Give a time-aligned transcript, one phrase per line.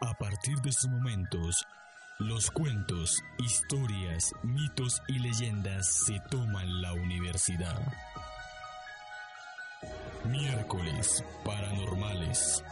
[0.00, 1.66] A partir de estos momentos,
[2.18, 7.80] los cuentos, historias, mitos y leyendas se toman la universidad.
[10.24, 12.62] Miércoles Paranormales.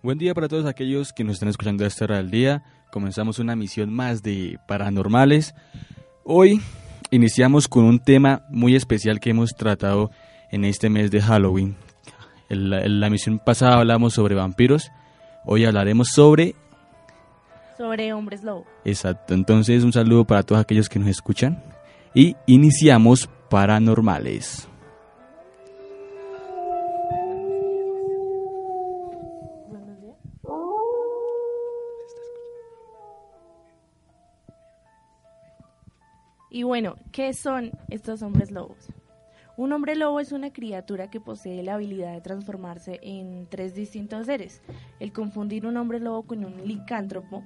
[0.00, 2.62] Buen día para todos aquellos que nos están escuchando a esta hora del día.
[2.92, 5.56] Comenzamos una misión más de paranormales.
[6.22, 6.60] Hoy
[7.10, 10.12] iniciamos con un tema muy especial que hemos tratado
[10.52, 11.74] en este mes de Halloween.
[12.48, 14.92] En la, en la misión pasada hablamos sobre vampiros.
[15.44, 16.54] Hoy hablaremos sobre...
[17.76, 18.66] Sobre hombres lobo.
[18.84, 19.34] Exacto.
[19.34, 21.60] Entonces un saludo para todos aquellos que nos escuchan.
[22.14, 24.68] Y iniciamos paranormales.
[36.58, 38.88] Y bueno, ¿qué son estos hombres lobos?
[39.56, 44.26] Un hombre lobo es una criatura que posee la habilidad de transformarse en tres distintos
[44.26, 44.60] seres.
[44.98, 47.44] El confundir un hombre lobo con un licántropo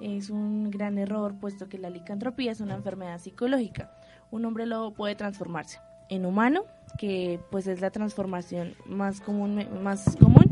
[0.00, 3.90] es un gran error, puesto que la licantropía es una enfermedad psicológica.
[4.30, 6.62] Un hombre lobo puede transformarse en humano,
[6.98, 10.51] que pues es la transformación más común, más común,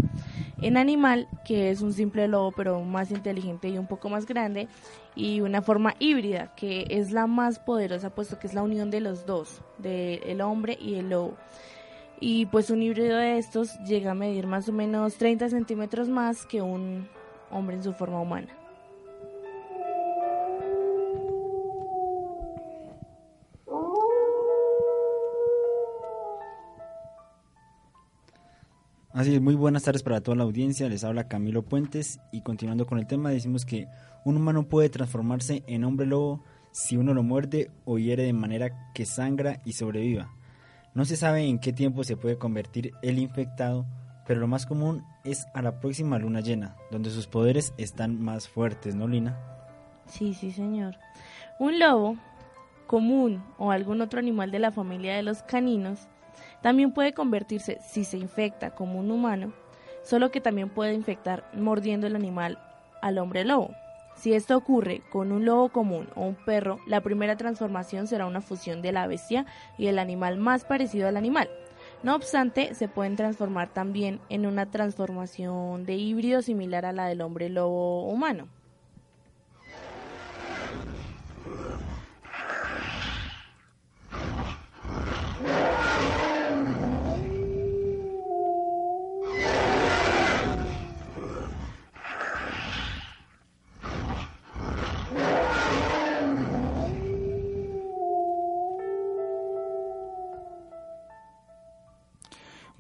[0.63, 4.69] en animal, que es un simple lobo pero más inteligente y un poco más grande,
[5.15, 9.01] y una forma híbrida, que es la más poderosa, puesto que es la unión de
[9.01, 11.35] los dos, del hombre y el lobo.
[12.21, 16.45] Y pues un híbrido de estos llega a medir más o menos 30 centímetros más
[16.45, 17.09] que un
[17.51, 18.60] hombre en su forma humana.
[29.21, 32.87] Así es, muy buenas tardes para toda la audiencia, les habla Camilo Puentes y continuando
[32.87, 33.87] con el tema decimos que
[34.25, 36.43] un humano puede transformarse en hombre lobo
[36.73, 40.31] si uno lo muerde o hiere de manera que sangra y sobreviva.
[40.95, 43.85] No se sabe en qué tiempo se puede convertir el infectado,
[44.27, 48.49] pero lo más común es a la próxima luna llena, donde sus poderes están más
[48.49, 49.39] fuertes, ¿no, Lina?
[50.07, 50.97] Sí, sí, señor.
[51.59, 52.17] Un lobo
[52.87, 56.09] común o algún otro animal de la familia de los caninos
[56.63, 59.53] también puede convertirse, si se infecta como un humano,
[60.03, 62.59] solo que también puede infectar mordiendo el animal
[63.03, 63.71] al hombre lobo.
[64.17, 68.43] Si esto ocurre con un lobo común o un perro, la primera transformación será una
[68.43, 69.47] fusión de la bestia
[69.79, 71.49] y el animal más parecido al animal.
[72.03, 77.23] No obstante, se pueden transformar también en una transformación de híbrido similar a la del
[77.23, 78.49] hombre lobo humano.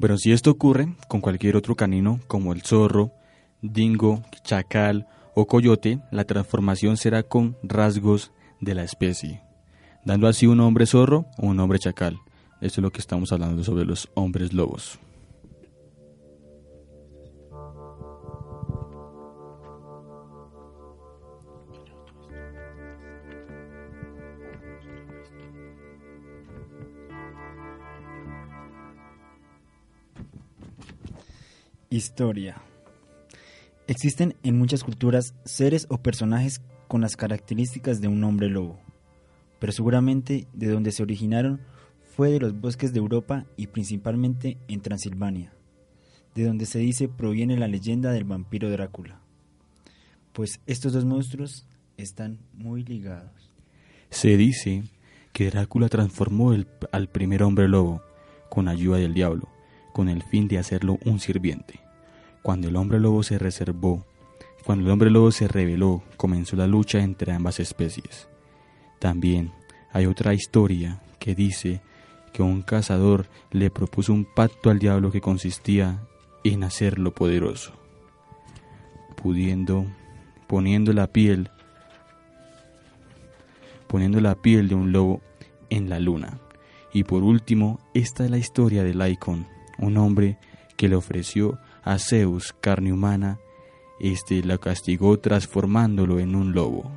[0.01, 3.13] Bueno, si esto ocurre con cualquier otro canino, como el zorro,
[3.61, 9.43] dingo, chacal o coyote, la transformación será con rasgos de la especie,
[10.03, 12.17] dando así un hombre zorro o un hombre chacal.
[12.63, 14.99] Esto es lo que estamos hablando sobre los hombres lobos.
[31.93, 32.63] Historia.
[33.89, 38.79] Existen en muchas culturas seres o personajes con las características de un hombre lobo,
[39.59, 41.61] pero seguramente de donde se originaron
[42.15, 45.53] fue de los bosques de Europa y principalmente en Transilvania,
[46.37, 49.21] de donde se dice proviene la leyenda del vampiro Drácula,
[50.33, 51.67] pues estos dos monstruos
[51.97, 53.51] están muy ligados.
[54.11, 54.85] Se dice
[55.33, 56.55] que Drácula transformó
[56.93, 58.01] al primer hombre lobo
[58.49, 59.49] con ayuda del diablo,
[59.93, 61.81] con el fin de hacerlo un sirviente.
[62.43, 64.05] Cuando el hombre lobo se reservó,
[64.65, 68.29] cuando el hombre lobo se rebeló, comenzó la lucha entre ambas especies.
[68.99, 69.53] También
[69.93, 71.81] hay otra historia que dice
[72.33, 76.01] que un cazador le propuso un pacto al diablo que consistía
[76.45, 77.73] en hacerlo poderoso,
[79.17, 79.87] pudiendo
[80.47, 81.51] poniendo la piel
[83.91, 85.21] poniendo la piel de un lobo
[85.69, 86.39] en la luna.
[86.93, 89.49] Y por último, esta es la historia de Lycon,
[89.81, 90.39] un hombre
[90.77, 93.39] que le ofreció a Zeus carne humana,
[93.99, 96.91] este la castigó transformándolo en un lobo.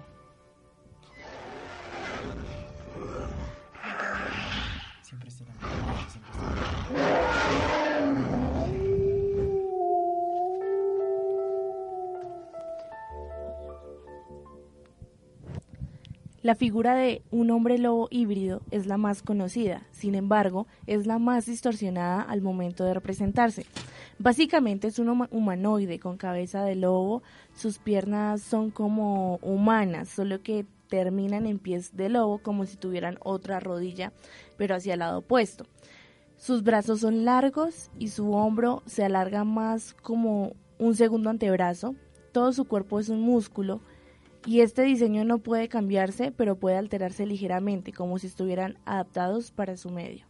[16.43, 21.17] La figura de un hombre lobo híbrido es la más conocida, sin embargo, es la
[21.17, 23.65] más distorsionada al momento de representarse.
[24.19, 27.23] Básicamente es un humanoide con cabeza de lobo,
[27.55, 33.19] sus piernas son como humanas, solo que terminan en pies de lobo como si tuvieran
[33.21, 34.11] otra rodilla,
[34.57, 35.65] pero hacia el lado opuesto.
[36.35, 41.95] Sus brazos son largos y su hombro se alarga más como un segundo antebrazo.
[42.33, 43.79] Todo su cuerpo es un músculo
[44.45, 49.77] y este diseño no puede cambiarse, pero puede alterarse ligeramente, como si estuvieran adaptados para
[49.77, 50.25] su medio.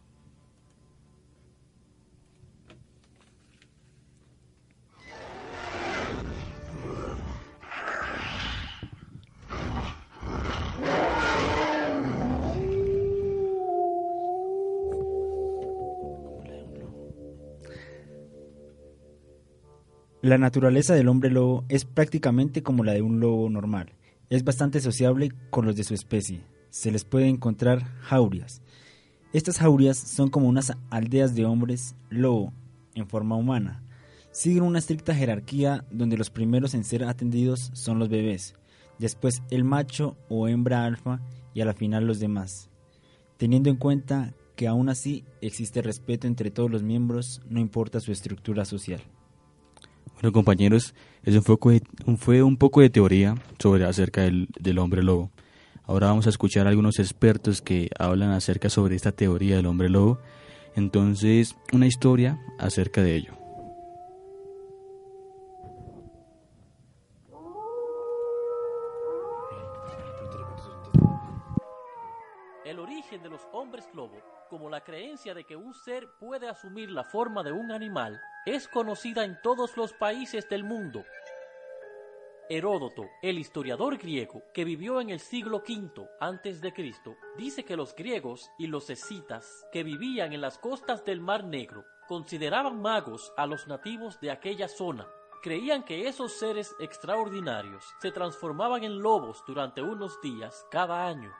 [20.24, 23.92] La naturaleza del hombre lobo es prácticamente como la de un lobo normal.
[24.34, 26.40] Es bastante sociable con los de su especie.
[26.68, 28.62] Se les puede encontrar jaurias.
[29.32, 32.52] Estas jaurias son como unas aldeas de hombres lobo
[32.96, 33.84] en forma humana.
[34.32, 38.56] Siguen una estricta jerarquía donde los primeros en ser atendidos son los bebés,
[38.98, 41.20] después el macho o hembra alfa
[41.54, 42.70] y a la final los demás.
[43.36, 48.10] Teniendo en cuenta que aún así existe respeto entre todos los miembros, no importa su
[48.10, 49.00] estructura social.
[50.14, 51.82] Bueno, compañeros, eso fue,
[52.16, 55.30] fue un poco de teoría sobre acerca del, del hombre lobo.
[55.86, 59.90] Ahora vamos a escuchar a algunos expertos que hablan acerca sobre esta teoría del hombre
[59.90, 60.18] lobo.
[60.76, 63.43] Entonces, una historia acerca de ello.
[73.54, 74.20] Hombres lobo,
[74.50, 78.68] como la creencia de que un ser puede asumir la forma de un animal, es
[78.68, 81.04] conocida en todos los países del mundo.
[82.50, 87.76] Heródoto, el historiador griego que vivió en el siglo V antes de Cristo, dice que
[87.76, 93.32] los griegos y los escitas que vivían en las costas del Mar Negro consideraban magos
[93.38, 95.06] a los nativos de aquella zona.
[95.42, 101.32] Creían que esos seres extraordinarios se transformaban en lobos durante unos días cada año.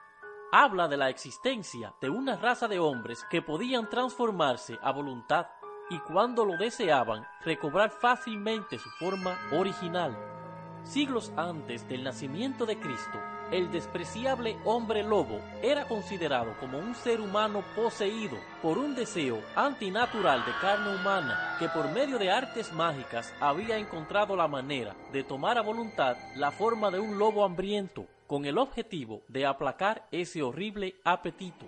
[0.56, 5.48] Habla de la existencia de una raza de hombres que podían transformarse a voluntad
[5.90, 10.16] y cuando lo deseaban recobrar fácilmente su forma original.
[10.84, 13.18] Siglos antes del nacimiento de Cristo,
[13.50, 20.46] el despreciable hombre lobo era considerado como un ser humano poseído por un deseo antinatural
[20.46, 25.58] de carne humana que por medio de artes mágicas había encontrado la manera de tomar
[25.58, 30.96] a voluntad la forma de un lobo hambriento con el objetivo de aplacar ese horrible
[31.04, 31.66] apetito.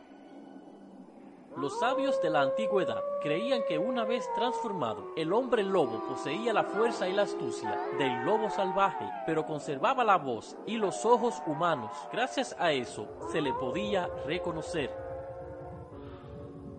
[1.57, 6.65] Los sabios de la antigüedad creían que una vez transformado, el hombre lobo poseía la
[6.65, 11.93] fuerza y la astucia del lobo salvaje, pero conservaba la voz y los ojos humanos.
[12.13, 15.07] Gracias a eso se le podía reconocer.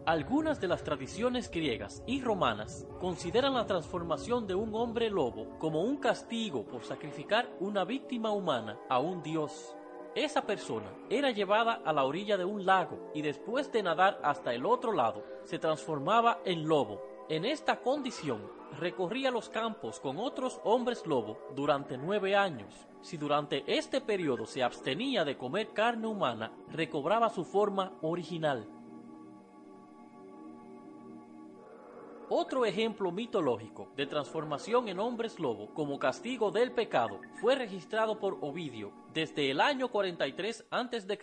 [0.08, 5.82] Algunas de las tradiciones griegas y romanas consideran la transformación de un hombre lobo como
[5.82, 9.76] un castigo por sacrificar una víctima humana a un dios.
[10.18, 14.52] Esa persona era llevada a la orilla de un lago y después de nadar hasta
[14.52, 17.04] el otro lado se transformaba en lobo.
[17.30, 18.42] En esta condición
[18.80, 22.88] recorría los campos con otros hombres lobo durante nueve años.
[23.02, 28.68] Si durante este periodo se abstenía de comer carne humana, recobraba su forma original.
[32.30, 38.38] Otro ejemplo mitológico de transformación en hombres lobo como castigo del pecado fue registrado por
[38.42, 41.20] Ovidio desde el año 43 a.C.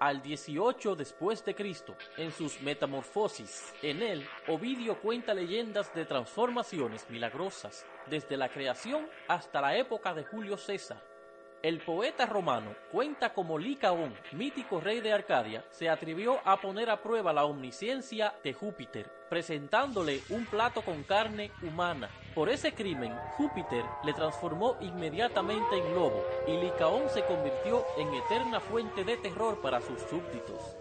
[0.00, 3.72] al 18 después de Cristo en sus Metamorfosis.
[3.82, 10.24] En él, Ovidio cuenta leyendas de transformaciones milagrosas desde la creación hasta la época de
[10.24, 11.17] Julio César.
[11.60, 17.02] El poeta romano cuenta como Licaón, mítico rey de Arcadia, se atrevió a poner a
[17.02, 22.10] prueba la omnisciencia de Júpiter, presentándole un plato con carne humana.
[22.32, 28.60] Por ese crimen, Júpiter le transformó inmediatamente en lobo y Licaón se convirtió en eterna
[28.60, 30.76] fuente de terror para sus súbditos.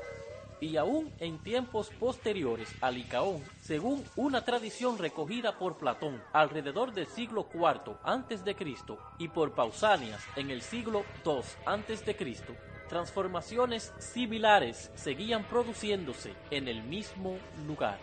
[0.60, 7.08] Y aún en tiempos posteriores a Licaón, según una tradición recogida por Platón alrededor del
[7.08, 8.56] siglo IV a.C.
[9.20, 12.16] y por Pausanias en el siglo II a.C.,
[12.88, 17.38] transformaciones similares seguían produciéndose en el mismo
[17.68, 18.00] lugar.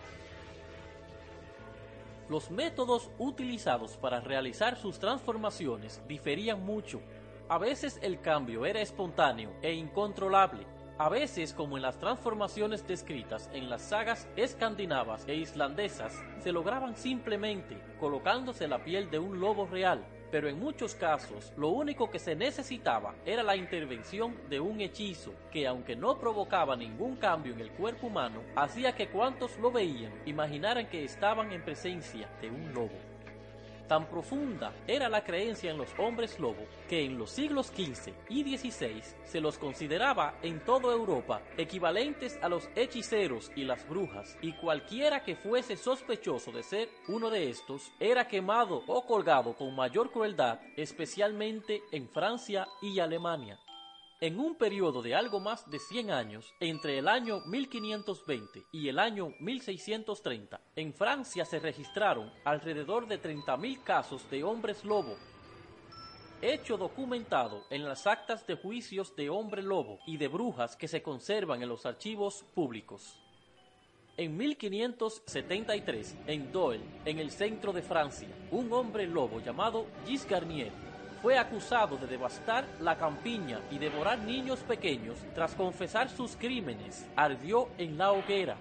[2.28, 7.00] Los métodos utilizados para realizar sus transformaciones diferían mucho.
[7.49, 13.50] A veces el cambio era espontáneo e incontrolable, a veces, como en las transformaciones descritas
[13.52, 19.66] en las sagas escandinavas e islandesas, se lograban simplemente colocándose la piel de un lobo
[19.66, 24.80] real, pero en muchos casos lo único que se necesitaba era la intervención de un
[24.80, 29.72] hechizo que, aunque no provocaba ningún cambio en el cuerpo humano, hacía que cuantos lo
[29.72, 33.13] veían imaginaran que estaban en presencia de un lobo.
[33.88, 38.56] Tan profunda era la creencia en los hombres lobo que en los siglos XV y
[38.56, 44.52] XVI se los consideraba en toda Europa equivalentes a los hechiceros y las brujas, y
[44.54, 50.10] cualquiera que fuese sospechoso de ser uno de estos era quemado o colgado con mayor
[50.10, 53.58] crueldad, especialmente en Francia y Alemania.
[54.24, 58.98] En un periodo de algo más de 100 años, entre el año 1520 y el
[58.98, 65.14] año 1630, en Francia se registraron alrededor de 30.000 casos de hombres lobo,
[66.40, 71.02] hecho documentado en las actas de juicios de hombre lobo y de brujas que se
[71.02, 73.20] conservan en los archivos públicos.
[74.16, 80.72] En 1573, en Doel, en el centro de Francia, un hombre lobo llamado Gis Garnier
[81.24, 87.70] fue acusado de devastar la campiña y devorar niños pequeños, tras confesar sus crímenes, ardió
[87.78, 88.58] en la hoguera.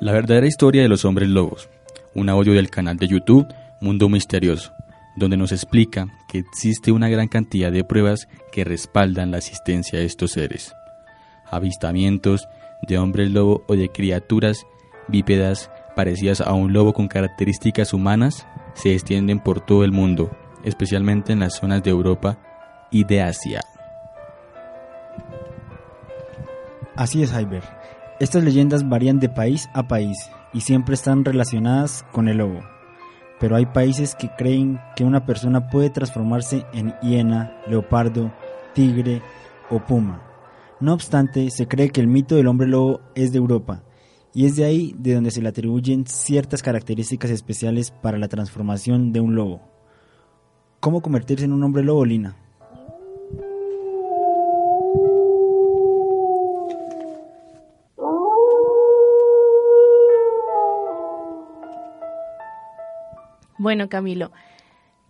[0.00, 1.68] La verdadera historia de los hombres lobos,
[2.14, 4.72] un audio del canal de YouTube Mundo Misterioso
[5.20, 10.06] donde nos explica que existe una gran cantidad de pruebas que respaldan la existencia de
[10.06, 10.74] estos seres.
[11.48, 12.48] Avistamientos
[12.88, 14.66] de hombres lobo o de criaturas
[15.08, 20.30] bípedas parecidas a un lobo con características humanas se extienden por todo el mundo,
[20.64, 22.38] especialmente en las zonas de Europa
[22.90, 23.60] y de Asia.
[26.96, 27.64] Así es, Hyber.
[28.20, 30.16] Estas leyendas varían de país a país
[30.54, 32.79] y siempre están relacionadas con el lobo
[33.40, 38.30] pero hay países que creen que una persona puede transformarse en hiena, leopardo,
[38.74, 39.22] tigre
[39.70, 40.22] o puma.
[40.78, 43.82] No obstante, se cree que el mito del hombre lobo es de Europa,
[44.34, 49.12] y es de ahí de donde se le atribuyen ciertas características especiales para la transformación
[49.12, 49.62] de un lobo.
[50.78, 52.36] ¿Cómo convertirse en un hombre lobo, Lina?
[63.60, 64.30] Bueno, Camilo,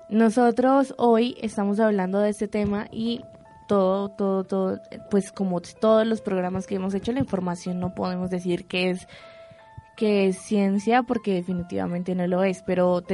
[0.09, 3.21] nosotros hoy estamos hablando de este tema y
[3.69, 8.29] todo, todo, todo, pues como todos los programas que hemos hecho, la información no podemos
[8.29, 9.07] decir que es
[9.97, 13.05] que es ciencia porque definitivamente no lo es, pero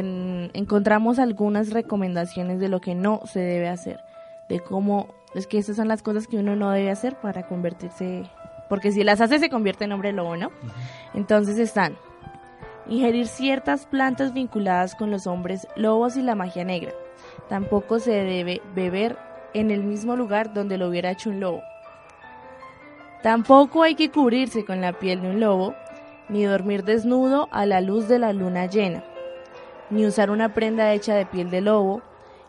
[0.55, 4.01] encontramos algunas recomendaciones de lo que no se debe hacer,
[4.49, 8.23] de cómo es que esas son las cosas que uno no debe hacer para convertirse,
[8.71, 10.51] porque si las hace se convierte en hombre lobo, ¿no?
[11.13, 11.99] Entonces están
[12.89, 16.93] ingerir ciertas plantas vinculadas con los hombres lobos y la magia negra.
[17.49, 19.17] Tampoco se debe beber
[19.55, 21.63] en el mismo lugar donde lo hubiera hecho un lobo.
[23.23, 25.75] Tampoco hay que cubrirse con la piel de un lobo,
[26.29, 29.05] ni dormir desnudo a la luz de la luna llena,
[29.91, 32.03] ni usar una prenda hecha de piel de lobo,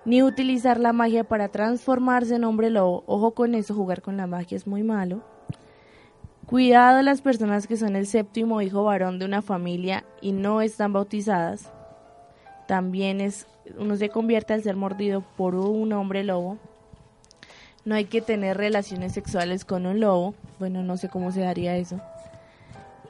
[0.06, 3.04] ni utilizar la magia para transformarse en hombre lobo.
[3.08, 5.22] Ojo con eso, jugar con la magia es muy malo.
[6.48, 10.94] Cuidado las personas que son el séptimo hijo varón de una familia y no están
[10.94, 11.70] bautizadas.
[12.70, 16.58] También es uno se convierte al ser mordido por un hombre lobo.
[17.84, 20.36] No hay que tener relaciones sexuales con un lobo.
[20.58, 22.00] Bueno, no sé cómo se daría eso.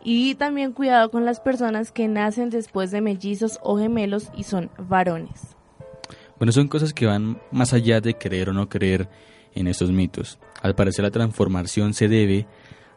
[0.03, 4.71] Y también cuidado con las personas que nacen después de mellizos o gemelos y son
[4.79, 5.55] varones.
[6.39, 9.07] Bueno, son cosas que van más allá de creer o no creer
[9.53, 10.39] en estos mitos.
[10.63, 12.47] Al parecer la transformación se debe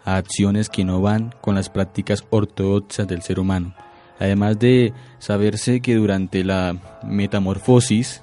[0.04, 3.74] a acciones que no van con las prácticas ortodoxas del ser humano.
[4.18, 8.22] Además de saberse que durante la metamorfosis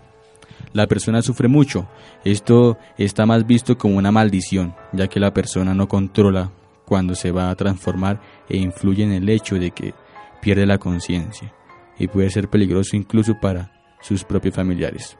[0.73, 1.87] la persona sufre mucho.
[2.23, 6.51] Esto está más visto como una maldición, ya que la persona no controla
[6.85, 9.93] cuando se va a transformar e influye en el hecho de que
[10.41, 11.53] pierde la conciencia
[11.99, 15.17] y puede ser peligroso incluso para sus propios familiares.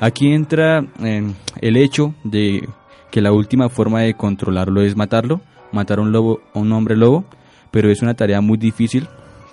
[0.00, 2.68] Aquí entra eh, el hecho de
[3.12, 6.96] que la última forma de controlarlo es matarlo, matar a un lobo, a un hombre
[6.96, 7.24] lobo,
[7.70, 9.06] pero es una tarea muy difícil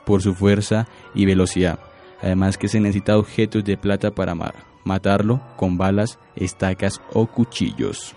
[0.06, 1.78] por su fuerza y velocidad.
[2.22, 4.34] Además que se necesita objetos de plata para
[4.86, 8.16] matarlo con balas, estacas o cuchillos.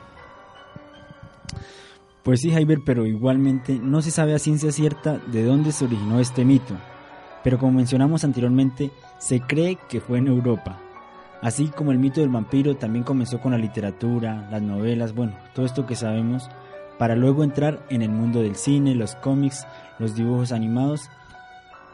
[2.22, 6.20] Pues sí, Jaiber, pero igualmente no se sabe a ciencia cierta de dónde se originó
[6.20, 6.74] este mito.
[7.42, 10.78] Pero como mencionamos anteriormente, se cree que fue en Europa.
[11.42, 15.66] Así como el mito del vampiro también comenzó con la literatura, las novelas, bueno, todo
[15.66, 16.48] esto que sabemos,
[16.98, 19.66] para luego entrar en el mundo del cine, los cómics,
[19.98, 21.10] los dibujos animados,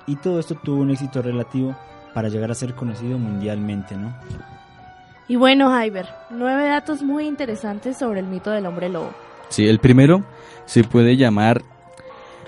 [0.06, 1.74] y todo esto tuvo un éxito relativo
[2.12, 4.14] para llegar a ser conocido mundialmente, ¿no?
[5.28, 9.12] Y bueno, Jaiber, nueve datos muy interesantes sobre el mito del hombre lobo.
[9.50, 10.24] Sí, el primero
[10.64, 11.62] se puede llamar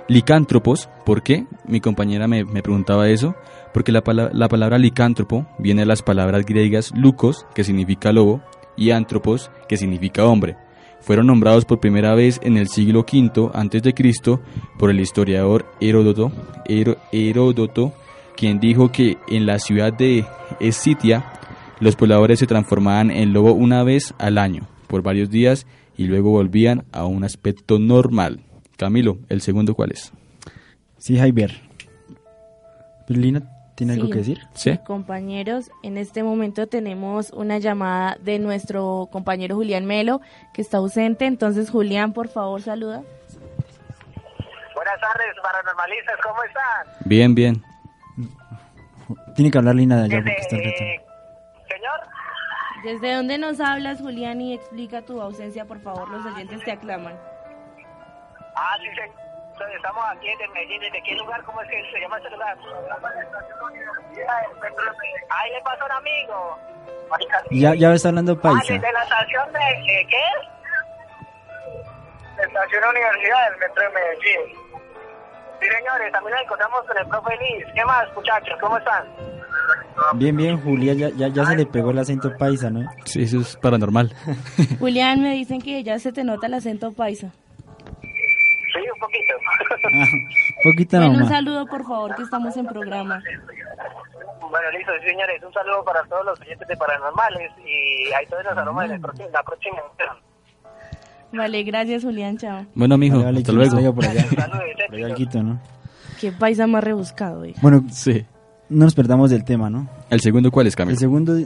[0.08, 0.88] licántropos.
[1.04, 1.46] ¿Por qué?
[1.66, 3.34] Mi compañera me, preguntaba eso.
[3.72, 8.42] Porque la, la, palabra licántropo viene de las palabras griegas lucos, que significa lobo,
[8.76, 10.56] y antropos, que significa hombre.
[11.00, 14.38] Fueron nombrados por primera vez en el siglo V a.C.
[14.78, 16.32] por el historiador Heródoto,
[16.66, 17.92] Heródoto,
[18.36, 20.24] quien dijo que en la ciudad de
[20.60, 21.32] Escitia
[21.80, 26.30] los pobladores se transformaban en lobo una vez al año, por varios días, y luego
[26.30, 28.40] volvían a un aspecto normal.
[28.76, 30.12] Camilo, ¿el segundo cuál es?
[30.98, 31.62] Sí, Javier.
[33.08, 33.42] Lina,
[33.80, 34.46] ¿tiene algo que decir?
[34.52, 34.76] Sí.
[34.84, 40.20] Compañeros, en este momento tenemos una llamada de nuestro compañero Julián Melo,
[40.52, 41.24] que está ausente.
[41.24, 43.02] Entonces, Julián, por favor, saluda.
[44.74, 47.06] Buenas tardes, paranormalistas, ¿cómo están?
[47.06, 47.64] Bien, bien.
[49.34, 52.00] Tiene que hablar Lina de allá porque está en Señor.
[52.84, 54.42] ¿Desde dónde nos hablas, Julián?
[54.42, 57.14] Y explica tu ausencia, por favor, los oyentes te aclaman.
[58.56, 58.88] Ah, sí,
[59.68, 59.76] sí.
[59.76, 60.80] Estamos aquí en Medellín.
[60.92, 61.42] ¿De qué lugar?
[61.44, 62.56] ¿Cómo es que se llama este lugar?
[65.30, 66.58] Ahí le pasó un amigo.
[67.50, 68.74] Ya, ya está hablando ah, paisa.
[68.74, 69.58] Ah, de la estación de...
[69.58, 70.48] Eh, ¿Qué es?
[72.36, 74.60] La estación Universidad del Metro de Medellín.
[75.60, 77.66] Sí, señores, también nos encontramos con el profe Liz.
[77.74, 78.56] ¿Qué más, muchachos?
[78.60, 79.04] ¿Cómo están?
[80.14, 82.88] Bien, bien, Julia, ya, ya, ya se le pegó el acento paisa, ¿no?
[83.04, 84.14] Sí, eso es paranormal.
[84.78, 87.32] Julián, me dicen que ya se te nota el acento paisa.
[89.00, 89.34] Poquito.
[89.82, 93.22] Ah, poquito bueno, un saludo, por favor, que estamos en programa.
[94.50, 98.56] Bueno, listo, señores, un saludo para todos los oyentes de Paranormales y ahí todos los
[98.56, 99.76] aromas de la próxima, la próxima
[101.32, 102.66] Vale, gracias, Julián, chao.
[102.74, 103.94] Bueno, mijo, hasta luego.
[103.94, 104.24] Por allá.
[104.88, 105.60] por allá quito, ¿no?
[106.20, 107.54] Qué paisa más rebuscado, eh.
[107.62, 108.26] Bueno, sí.
[108.68, 109.88] No nos perdamos del tema, ¿no?
[110.10, 110.94] ¿El segundo cuál es, Camilo?
[110.94, 111.38] El segundo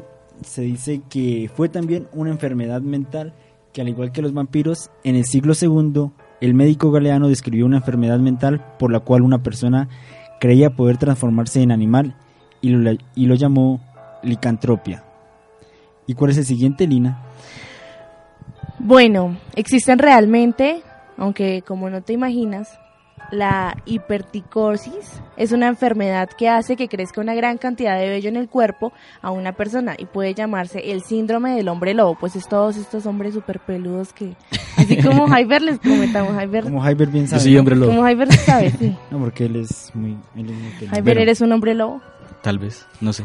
[0.43, 3.33] se dice que fue también una enfermedad mental
[3.73, 6.11] que al igual que los vampiros, en el siglo II
[6.45, 9.89] el médico galeano describió una enfermedad mental por la cual una persona
[10.41, 12.15] creía poder transformarse en animal
[12.61, 13.81] y lo, y lo llamó
[14.23, 15.03] licantropia.
[16.07, 17.23] ¿Y cuál es el siguiente, Lina?
[18.79, 20.83] Bueno, existen realmente,
[21.17, 22.79] aunque como no te imaginas,
[23.31, 28.37] la hiperticosis es una enfermedad que hace que crezca una gran cantidad de vello en
[28.37, 32.49] el cuerpo a una persona y puede llamarse el síndrome del hombre lobo, pues es
[32.49, 34.35] todos estos hombres súper peludos que,
[34.77, 36.65] así como Jaiber les comentamos, Jaiber.
[36.65, 37.43] Como Jaiber bien sabe.
[37.43, 37.95] Sí, hombre lobo.
[37.95, 38.97] Como sabe, sí.
[39.11, 40.17] No, porque él es muy...
[40.37, 42.01] Él ¿eres un hombre lobo?
[42.43, 43.25] Tal vez, no sé.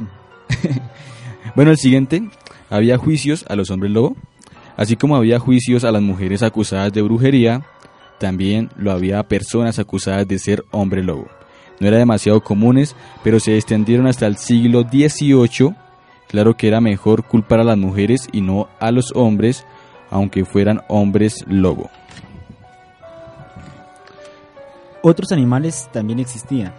[1.56, 2.30] bueno, el siguiente,
[2.70, 4.16] había juicios a los hombres lobo,
[4.78, 7.64] así como había juicios a las mujeres acusadas de brujería,
[8.20, 11.28] también lo había personas acusadas de ser hombre lobo.
[11.80, 15.76] No eran demasiado comunes, pero se extendieron hasta el siglo XVIII.
[16.28, 19.66] Claro que era mejor culpar a las mujeres y no a los hombres,
[20.12, 21.90] aunque fueran hombres lobo.
[25.02, 26.74] Otros animales también existían.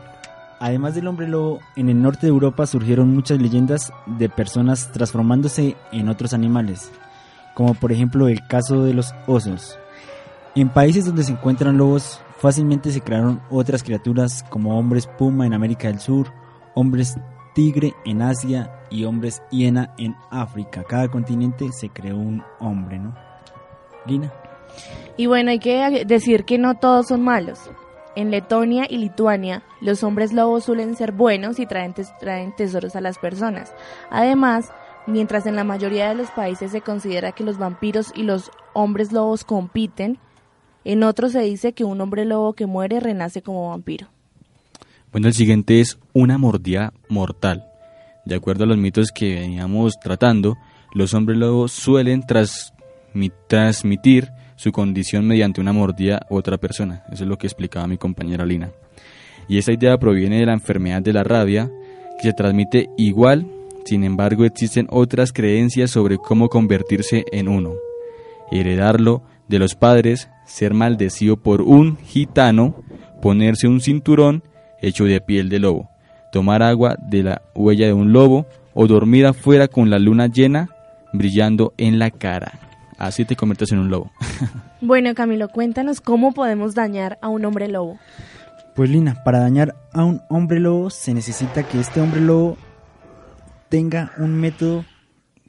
[0.58, 5.74] Además del hombre lobo, en el norte de Europa surgieron muchas leyendas de personas transformándose
[5.90, 6.92] en otros animales,
[7.54, 9.78] como por ejemplo el caso de los osos.
[10.56, 15.54] En países donde se encuentran lobos, fácilmente se crearon otras criaturas como hombres puma en
[15.54, 16.32] América del Sur,
[16.74, 17.16] hombres
[17.54, 20.82] tigre en Asia y hombres hiena en África.
[20.82, 23.14] Cada continente se creó un hombre, ¿no?
[24.06, 24.32] Lina.
[25.16, 27.70] Y bueno, hay que decir que no todos son malos.
[28.16, 33.00] En Letonia y Lituania, los hombres lobos suelen ser buenos y traen, traen tesoros a
[33.00, 33.72] las personas.
[34.10, 34.72] Además,
[35.06, 39.12] mientras en la mayoría de los países se considera que los vampiros y los hombres
[39.12, 40.18] lobos compiten,
[40.84, 44.08] en otro se dice que un hombre lobo que muere renace como vampiro.
[45.12, 47.66] Bueno, el siguiente es una mordida mortal.
[48.24, 50.56] De acuerdo a los mitos que veníamos tratando,
[50.94, 52.22] los hombres lobos suelen
[53.48, 57.04] transmitir su condición mediante una mordida a otra persona.
[57.10, 58.70] Eso es lo que explicaba mi compañera Lina.
[59.48, 61.70] Y esa idea proviene de la enfermedad de la rabia,
[62.20, 63.46] que se transmite igual,
[63.84, 67.74] sin embargo existen otras creencias sobre cómo convertirse en uno.
[68.52, 72.74] Heredarlo de los padres, ser maldecido por un gitano,
[73.22, 74.42] ponerse un cinturón
[74.82, 75.88] hecho de piel de lobo,
[76.32, 80.68] tomar agua de la huella de un lobo o dormir afuera con la luna llena
[81.12, 82.58] brillando en la cara.
[82.98, 84.10] Así te conviertes en un lobo.
[84.82, 87.98] Bueno, Camilo, cuéntanos cómo podemos dañar a un hombre lobo.
[88.74, 92.56] Pues Lina, para dañar a un hombre lobo se necesita que este hombre lobo
[93.68, 94.86] tenga un método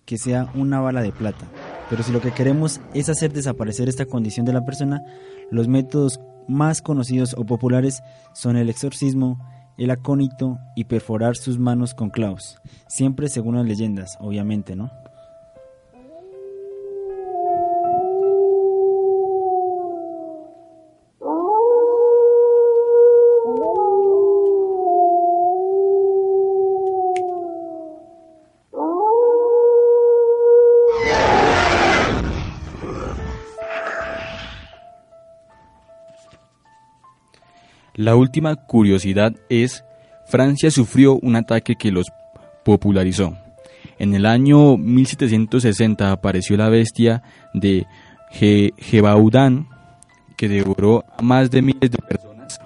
[0.04, 1.46] que sea una bala de plata.
[1.92, 5.04] Pero si lo que queremos es hacer desaparecer esta condición de la persona,
[5.50, 8.02] los métodos más conocidos o populares
[8.32, 9.46] son el exorcismo,
[9.78, 12.62] el acónito y perforar sus manos con clavos.
[12.88, 14.90] Siempre según las leyendas, obviamente, ¿no?
[38.02, 39.86] La última curiosidad es,
[40.26, 42.12] Francia sufrió un ataque que los
[42.64, 43.38] popularizó.
[44.00, 47.22] En el año 1760 apareció la bestia
[47.54, 47.86] de
[48.32, 49.68] Ge- Gebaudán,
[50.36, 52.60] que devoró a más de miles de personas.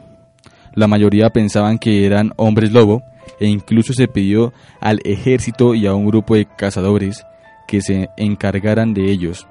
[0.73, 3.03] La mayoría pensaban que eran hombres lobo,
[3.37, 7.25] e incluso se pidió al ejército y a un grupo de cazadores
[7.67, 9.45] que se encargaran de ellos.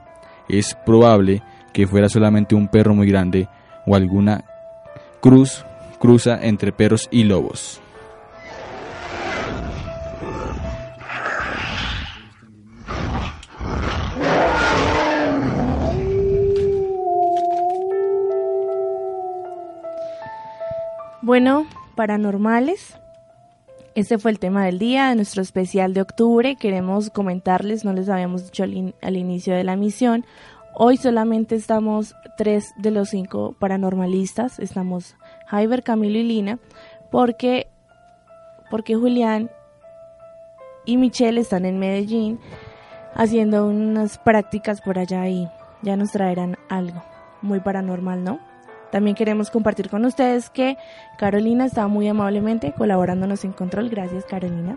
[0.48, 1.42] Es probable
[1.74, 3.48] que fuera solamente un perro muy grande
[3.86, 4.44] o alguna
[5.20, 5.66] cruz
[6.04, 7.80] cruza entre perros y lobos.
[21.22, 22.98] Bueno, paranormales.
[23.94, 26.56] Este fue el tema del día de nuestro especial de octubre.
[26.56, 30.26] Queremos comentarles, no les habíamos dicho al, al inicio de la misión.
[30.74, 34.58] Hoy solamente estamos tres de los cinco paranormalistas.
[34.58, 35.16] Estamos
[35.54, 36.58] Jaiber, Camilo y Lina.
[37.10, 37.68] Porque,
[38.70, 39.50] porque Julián
[40.84, 42.40] y Michelle están en Medellín
[43.14, 45.48] haciendo unas prácticas por allá y
[45.82, 47.02] ya nos traerán algo
[47.40, 48.40] muy paranormal, ¿no?
[48.90, 50.76] También queremos compartir con ustedes que
[51.18, 53.90] Carolina está muy amablemente colaborándonos en control.
[53.90, 54.76] Gracias, Carolina.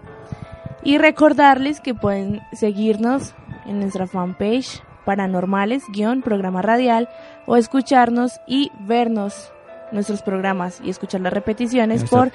[0.84, 3.34] Y recordarles que pueden seguirnos
[3.66, 7.10] en nuestra fanpage paranormales, guion, programa radial,
[7.46, 9.52] o escucharnos y vernos
[9.92, 12.32] nuestros programas y escuchar las repeticiones por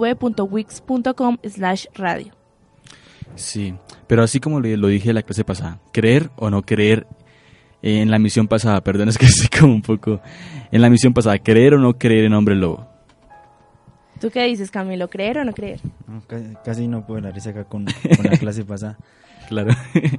[0.00, 2.32] www.paranormalesv.wix.com slash radio.
[3.36, 3.74] Sí,
[4.06, 7.06] pero así como le- lo dije la clase pasada, creer o no creer
[7.82, 10.20] en la misión pasada, perdón, es que estoy como un poco...
[10.72, 12.86] En la misión pasada, creer o no creer en hombre lobo.
[14.20, 15.08] ¿Tú qué dices, Camilo?
[15.10, 15.80] ¿Creer o no creer?
[16.06, 16.22] No,
[16.64, 18.96] Casi no puedo la risa acá con, con la clase pasada.
[19.48, 20.10] Claro, es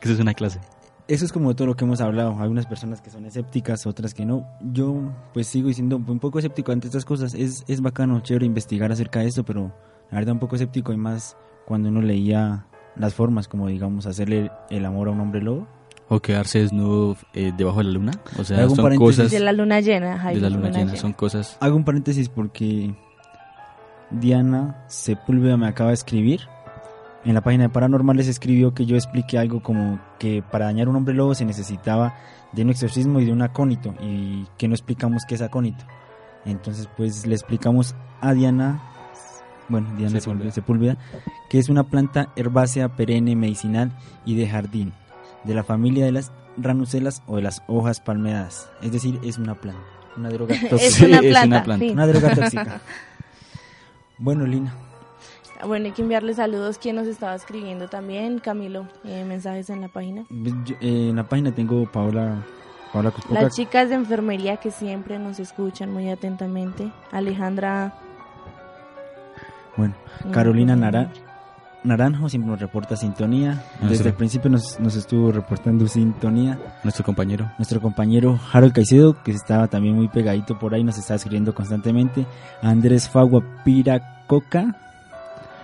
[0.00, 0.58] que eso es una clase.
[1.08, 2.36] Eso es como todo lo que hemos hablado.
[2.38, 4.46] Hay unas personas que son escépticas, otras que no.
[4.60, 7.32] Yo pues sigo siendo un poco escéptico ante estas cosas.
[7.34, 9.72] Es, es bacano, chévere investigar acerca de esto, pero
[10.10, 14.50] la verdad un poco escéptico y más cuando uno leía las formas, como digamos hacerle
[14.68, 15.66] el amor a un hombre lobo.
[16.10, 18.12] O quedarse desnudo eh, debajo de la luna.
[18.38, 19.16] O sea, Hago un son paréntesis.
[19.16, 20.40] cosas De de la luna llena, Jaime.
[20.40, 21.56] la luna llena, son cosas...
[21.60, 22.94] Hago un paréntesis porque
[24.10, 26.40] Diana Sepúlveda me acaba de escribir.
[27.24, 30.96] En la página de Paranormales escribió que yo expliqué algo como que para dañar un
[30.96, 32.14] hombre lobo se necesitaba
[32.52, 35.84] de un exorcismo y de un acónito y que no explicamos qué es acónito.
[36.44, 38.80] Entonces pues le explicamos a Diana,
[39.68, 40.52] bueno, Diana Sepúlveda.
[40.52, 40.96] Sepúlveda,
[41.50, 43.92] que es una planta herbácea perenne medicinal
[44.24, 44.92] y de jardín,
[45.44, 48.70] de la familia de las ranucelas o de las hojas palmeadas.
[48.80, 49.82] Es decir, es una planta,
[50.16, 50.76] una droga tóxica.
[50.86, 51.46] Es Sí, una es planta.
[51.46, 51.84] una planta.
[51.92, 52.80] Una droga tóxica.
[54.20, 54.74] Bueno, Lina,
[55.66, 56.78] Bueno, hay que enviarle saludos.
[56.78, 58.38] ¿Quién nos estaba escribiendo también?
[58.38, 60.24] Camilo, eh, mensajes en la página.
[60.30, 62.42] yo- eh, en la página tengo Paola,
[62.92, 63.42] Paola Cuspoca.
[63.42, 66.90] Las chicas de enfermería que siempre nos escuchan muy atentamente.
[67.10, 67.94] Alejandra.
[69.76, 69.94] Bueno,
[70.24, 71.24] no Carolina me acuerdo Nara-
[71.84, 73.50] Naranjo siempre nos reporta sintonía.
[73.54, 76.58] Nuestro- Desde el principio nos, nos estuvo reportando sintonía.
[76.82, 77.50] Nuestro compañero.
[77.56, 82.26] Nuestro compañero Harold Caicedo, que estaba también muy pegadito por ahí, nos está escribiendo constantemente.
[82.62, 84.74] Andrés Fagua Piracoca,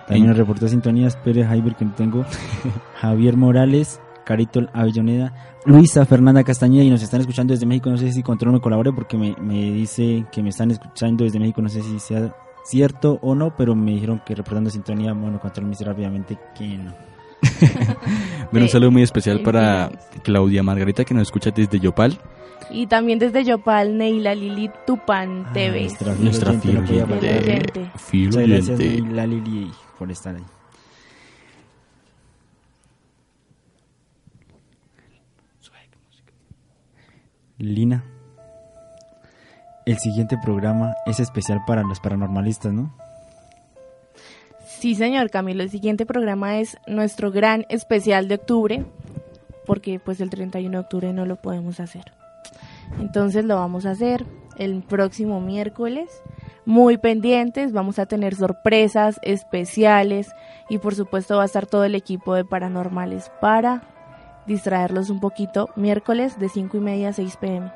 [0.07, 1.15] también nos reportó sintonías.
[1.17, 2.25] Pérez Jaiber, que no tengo.
[3.01, 5.33] Javier Morales, Carito Avellaneda,
[5.65, 7.89] Luisa Fernanda Castañeda, y nos están escuchando desde México.
[7.89, 11.39] No sé si Control me colabore porque me, me dice que me están escuchando desde
[11.39, 11.61] México.
[11.61, 15.65] No sé si sea cierto o no, pero me dijeron que reportando sintonía, bueno, Control
[15.65, 16.93] me dice rápidamente que no.
[18.51, 19.91] Bueno, un saludo muy especial para.
[20.23, 22.17] Claudia Margarita que nos escucha desde Yopal.
[22.71, 25.81] Y también desde Yopal, Neila Lili Tupan Ah, TV.
[25.81, 27.05] nuestra fiel Nuestra fiel oyente.
[27.05, 27.43] faltar.
[27.43, 27.91] oyente.
[27.97, 30.45] Fiel Por estar ahí.
[37.57, 38.03] Lina,
[39.85, 42.93] el siguiente programa es especial para los paranormalistas, ¿no?
[44.67, 48.85] Sí, señor Camilo, el siguiente programa es nuestro gran especial de octubre,
[49.65, 52.11] porque pues el 31 de octubre no lo podemos hacer.
[52.99, 54.25] Entonces lo vamos a hacer
[54.57, 56.09] el próximo miércoles.
[56.65, 60.31] Muy pendientes, vamos a tener sorpresas especiales
[60.67, 63.83] y por supuesto va a estar todo el equipo de paranormales para
[64.47, 67.71] distraerlos un poquito miércoles de 5 y media a 6 pm.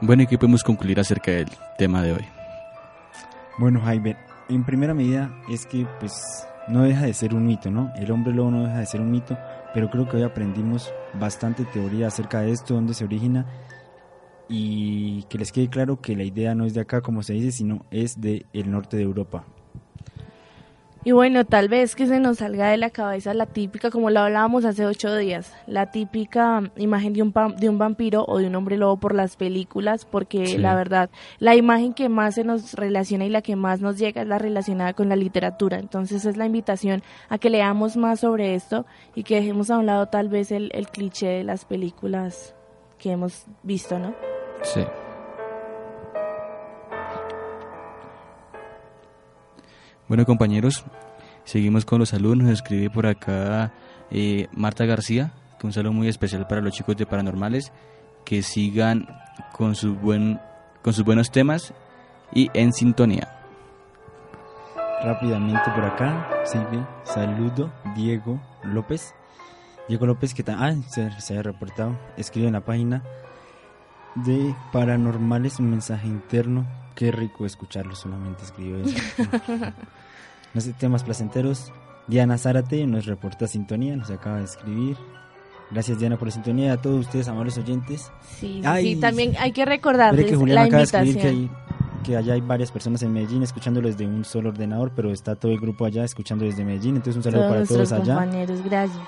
[0.00, 2.24] Bueno, ¿y qué podemos concluir acerca del tema de hoy?
[3.58, 4.16] Bueno, Jaime,
[4.48, 7.92] en primera medida es que pues no deja de ser un mito, ¿no?
[7.96, 9.36] El hombre lobo no deja de ser un mito,
[9.74, 13.46] pero creo que hoy aprendimos bastante teoría acerca de esto, dónde se origina
[14.48, 17.52] y que les quede claro que la idea no es de acá como se dice,
[17.52, 19.44] sino es del el norte de Europa.
[21.04, 24.20] Y bueno, tal vez que se nos salga de la cabeza la típica, como lo
[24.20, 28.54] hablábamos hace ocho días, la típica imagen de un, de un vampiro o de un
[28.54, 30.58] hombre lobo por las películas, porque Sí.
[30.58, 31.10] la verdad,
[31.40, 34.38] la imagen que más se nos relaciona y la que más nos llega es la
[34.38, 35.80] relacionada con la literatura.
[35.80, 38.86] Entonces es la invitación a que leamos más sobre esto
[39.16, 42.54] y que dejemos a un lado tal vez el, el cliché de las películas
[42.98, 44.14] que hemos visto, ¿no?
[44.62, 44.82] Sí.
[50.12, 50.84] Bueno, compañeros,
[51.44, 52.36] seguimos con los saludos.
[52.36, 53.72] Nos escribe por acá
[54.10, 57.72] eh, Marta García, que un saludo muy especial para los chicos de Paranormales,
[58.22, 59.08] que sigan
[59.52, 60.38] con sus, buen,
[60.82, 61.72] con sus buenos temas
[62.30, 63.26] y en sintonía.
[65.02, 69.14] Rápidamente por acá, sigue, saludo, Diego López.
[69.88, 73.02] Diego López que ah, se, se ha reportado, escribe en la página
[74.16, 76.81] de Paranormales un mensaje interno.
[77.02, 78.96] Qué rico escucharlo, solamente escribió eso.
[80.54, 81.72] no sé, temas placenteros.
[82.06, 84.96] Diana Zárate nos reporta sintonía, nos acaba de escribir.
[85.72, 88.12] Gracias Diana por la sintonía a todos ustedes, amables oyentes.
[88.38, 91.26] Sí, sí, Ay, sí, también hay que recordarles que Julián la acaba de invitación.
[91.26, 91.50] escribir
[92.04, 95.34] que, que allá hay varias personas en Medellín escuchando desde un solo ordenador, pero está
[95.34, 96.94] todo el grupo allá escuchando desde Medellín.
[96.94, 98.14] Entonces un saludo todos para todos allá.
[98.14, 99.02] compañeros, gracias.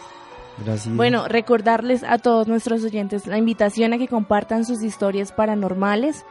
[0.64, 0.96] Gracias.
[0.96, 6.24] Bueno, recordarles a todos nuestros oyentes la invitación a que compartan sus historias paranormales.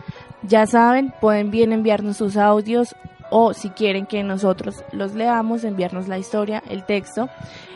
[0.48, 2.96] Ya saben, pueden bien enviarnos sus audios
[3.30, 7.30] o si quieren que nosotros los leamos, enviarnos la historia, el texto.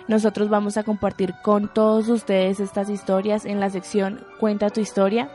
[0.08, 5.30] Nosotros vamos a compartir con todos ustedes estas historias en la sección Cuenta tu historia.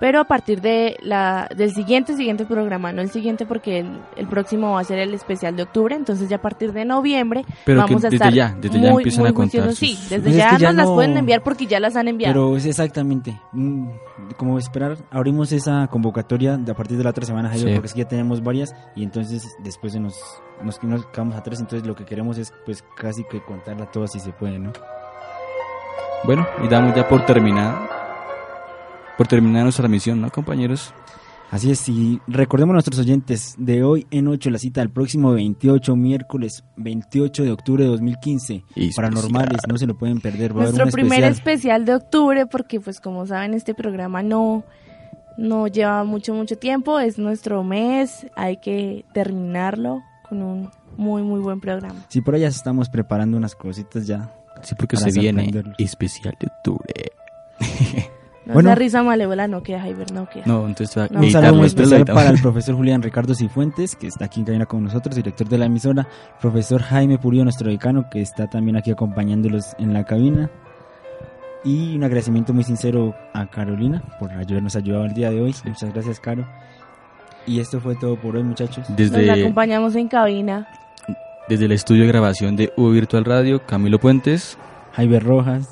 [0.00, 4.26] Pero a partir de la, del siguiente, siguiente programa, no el siguiente porque el, el
[4.26, 7.84] próximo va a ser el especial de octubre, entonces ya a partir de noviembre Pero
[7.86, 9.96] que vamos a desde estar ya, desde ya muy, empiezan muy a contar sus- Sí,
[10.10, 12.08] desde Pues es ya que ya nos las no- pueden enviar porque ya las han
[12.08, 12.34] enviado.
[12.34, 13.88] Pero es exactamente, mm,
[14.36, 17.74] como esperar, abrimos esa convocatoria de a partir de la otra semana, Jairo, Sí.
[17.74, 20.16] porque es que ya tenemos varias y entonces después de nos,
[20.62, 24.18] nos, nos quedamos atrás, entonces lo que queremos es pues casi que contarla todas si
[24.20, 24.72] se puede, ¿no?
[26.24, 27.86] Bueno, y damos ya por terminada,
[29.16, 30.94] por terminada nuestra misión, ¿no, compañeros?
[31.50, 35.32] Así es, y recordemos a nuestros oyentes, de hoy en 8 la cita, el próximo
[35.32, 38.92] 28, miércoles 28 de octubre de 2015, Especial.
[38.96, 41.32] Paranormales, no se lo pueden perder, va a haber Nuestro un primer especial.
[41.32, 44.64] especial de octubre, porque pues como saben este programa no,
[45.36, 51.40] no lleva mucho, mucho tiempo, es nuestro mes, hay que terminarlo con un muy, muy
[51.40, 52.04] buen programa.
[52.08, 54.34] Sí, por allá estamos preparando unas cositas ya.
[54.62, 56.94] Sí, porque se viene especial de octubre.
[58.46, 58.68] No, Bueno.
[58.70, 60.42] esa risa malévola no queda, Javier, no queda.
[60.46, 61.20] No, entonces No.
[61.20, 64.66] Un saludo muy especial para el profesor Julián Ricardo Cifuentes, que está aquí en cabina
[64.66, 66.06] con nosotros, director de la emisora,
[66.40, 70.50] profesor Jaime Purío, nuestro decano, que está también aquí acompañándolos en la cabina.
[71.64, 75.54] Y un agradecimiento muy sincero a Carolina por habernos ayudado el día de hoy.
[75.64, 76.44] Muchas gracias, Caro.
[77.46, 78.88] Y esto fue todo por hoy, muchachos.
[78.90, 80.68] Nos Desde, acompañamos en cabina.
[81.48, 84.58] desde el estudio de grabación de U Virtual Radio, Camilo Puentes.
[84.92, 85.68] Jaime Rojas.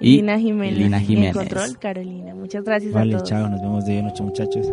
[0.00, 0.78] Y Lina Jiménez.
[0.78, 2.34] Lina Y en control, Carolina.
[2.34, 3.28] Muchas gracias Vale, a todos.
[3.28, 4.72] chao, nos vemos de noche, muchachos.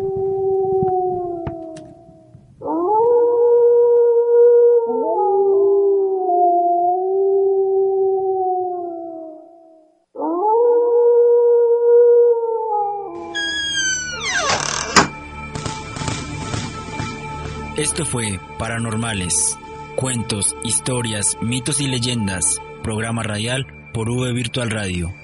[17.76, 19.58] Esto fue Paranormales,
[19.96, 25.14] cuentos, historias, mitos y leyendas, programa radial por V Virtual Radio.